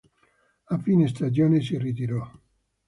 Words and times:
A 0.65 0.79
fine 0.81 1.07
stagione 1.09 1.61
si 1.61 1.77
ritirò. 1.77 2.27